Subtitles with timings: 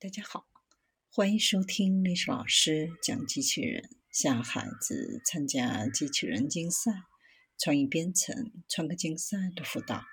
[0.00, 0.46] 大家好，
[1.10, 6.92] 欢迎收听历史老师讲机器人，向孩子参加机器人竞赛、
[7.58, 10.04] 创意编程、创客竞赛的辅导，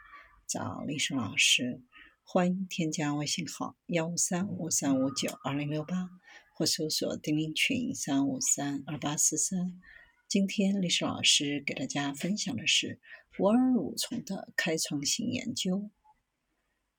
[0.48, 1.84] 找历史老师。
[2.24, 6.10] 欢迎添加微信号幺五三五三五九二零六八，
[6.56, 9.80] 或搜索钉钉群三五三二八四三。
[10.28, 13.00] 今天历史老师给大家分享的是
[13.38, 15.92] 沃尔蠕虫的开创性研究。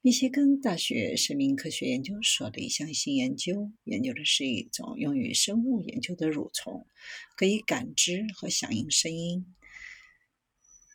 [0.07, 6.87] 密歇根大学生命科学研究所的一项新研究，研究的是一种用于生物研究的蠕虫，
[7.37, 9.45] 可以感知和响应声音。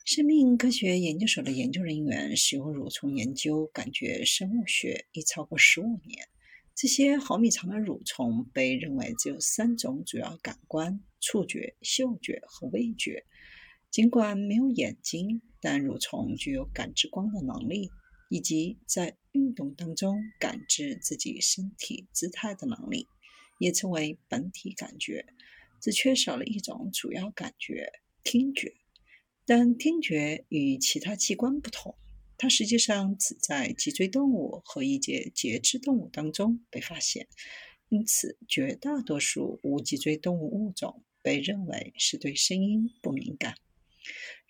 [0.06, 6.26] 生命科学研究所的研究人员使用蠕虫研究感觉生物学已超过十五年。
[6.74, 13.26] 这些毫米长的蠕虫被认为只有三种主要感官：触觉、嗅觉和味觉。
[13.90, 17.90] 尽管没有眼睛，但蠕虫具有感知光的能力。
[18.32, 23.06] 以及在运动当中感知自己身体姿态的能力，
[23.58, 25.26] 也称为本体感觉，
[25.82, 27.92] 只缺少了一种主要感觉——
[28.24, 28.74] 听觉。
[29.44, 31.94] 但听觉与其他器官不同，
[32.38, 37.28] 它实际上只在脊椎动物和一些节肢动物当中被发现，
[37.90, 43.56] 因此绝大多数无脊椎动物物种被认为是对声音不敏感。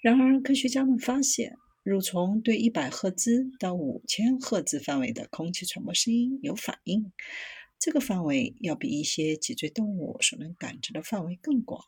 [0.01, 1.57] 然而，科学家们发现。
[1.85, 7.13] 蠕虫对一百赫兹到五千赫兹范围的空气传播声音有反应，
[7.77, 11.85] 这个范围要比一些脊椎动物所能感知的范围更广。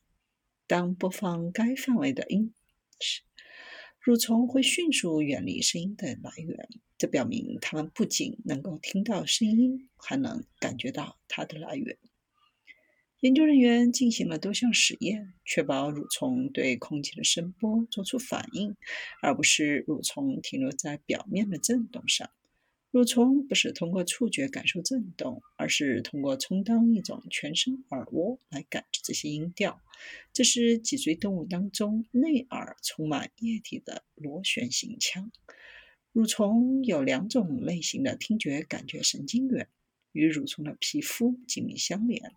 [0.66, 2.52] 当播放该范围的音
[2.98, 3.22] 时，
[4.04, 11.96] 蠕虫会迅速远离声音的来源，这表明它们不仅能够听到声音，还能感觉到它的来源。
[13.24, 18.76] 研究人员进行了多项实验，确保蠕虫对空气的声波做出反应，
[19.22, 22.28] 而不是蠕虫停留在表面的振动上。
[22.92, 29.80] 蠕虫不是通过触觉感受振动，而是通过充当一种全身耳蜗来感知这些音调。
[30.34, 35.32] 这是脊椎动物当中内耳充满液体的螺旋形腔。
[36.12, 39.66] 蠕虫有两种类型的听觉感觉神经元，
[40.12, 42.34] 与蠕虫的皮肤紧密相连。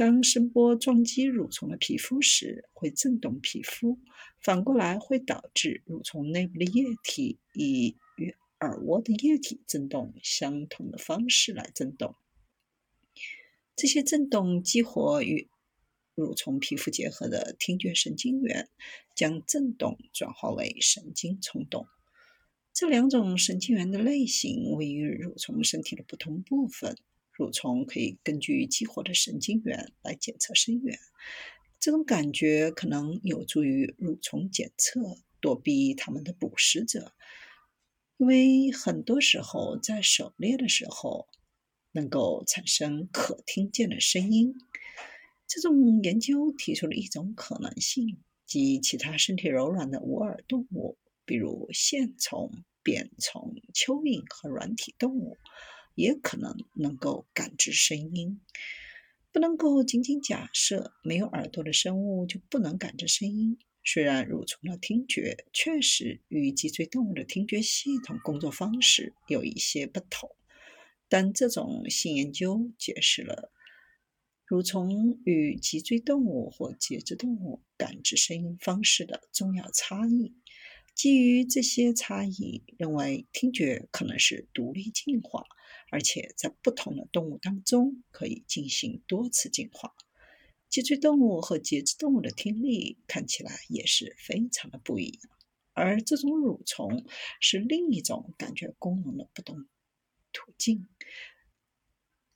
[0.00, 3.98] 当声波撞击蠕虫的皮肤时，会震动皮肤；
[4.40, 12.14] 反过来会导致蠕虫内部的液体以与耳蜗的液体震动相同的方式来震动。
[13.76, 15.50] 这些震动激活与
[16.16, 18.70] 蠕虫皮肤结合的听觉神经元，
[19.14, 21.86] 将震动转化为神经冲动。
[22.72, 26.96] 这两种神经元的类型位于蠕虫身体的不同部分。
[27.40, 30.98] 蠕虫可以根据激活的神经元来检测声源，
[31.78, 35.00] 这种感觉可能有助于蠕虫检测
[35.40, 37.14] 躲避它们的捕食者，
[38.18, 41.28] 因为很多时候在狩猎的时候
[41.92, 44.54] 能够产生可听见的声音。
[45.48, 52.52] 这种研究提出了一种可能性，即其他身体柔软的无耳动物，比如线虫、
[52.82, 55.38] 扁虫、蚯蚓和软体动物。
[56.00, 58.40] 也可能能够感知声音，
[59.30, 63.58] 不能够仅仅假设没有耳朵的生物就不能感知声音。
[63.84, 70.30] 虽然蠕虫的听觉确实与脊椎动物的听觉系统工作方式有一些不同，
[71.08, 73.52] 但这种新研究解释了
[74.48, 80.34] 蠕虫与脊椎动物或节肢动物感知声音方式的重要差异。
[80.94, 85.44] 基于这些差异，认为听觉可能是独立进化。
[85.90, 89.94] 而且在不同的动物当中可以进行多次进化。
[90.68, 95.32] 脊椎动物和节肢动物的听力看起来也是非常的不一样，
[95.72, 97.04] 而这种蠕虫
[97.40, 99.66] 是另一种感觉功能的不同
[100.32, 100.88] 途径。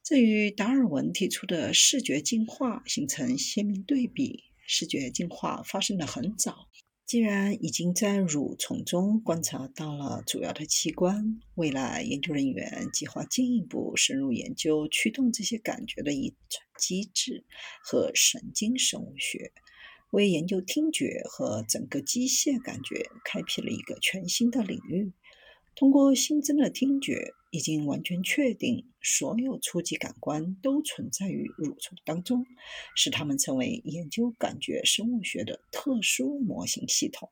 [0.03, 4.45] 这与达尔文提出的视觉进化形成鲜明对比。
[4.67, 6.71] 视觉进化发生的很早。
[7.15, 17.45] 既然已经在蠕虫中观察到了主要的器官，未来研究人员计划进一步深入研究驱动这些感觉的遗传机制
[17.85, 19.53] 和神经生物学，
[20.11, 25.13] 为研究听觉和整个机械感觉开辟了一个全新的领域。
[25.77, 32.45] 通过新增的听觉，已经完全确定所有初级感官都存在于蠕虫当中，
[32.97, 37.31] 使它们成为研究感觉生物学的特殊模型系统。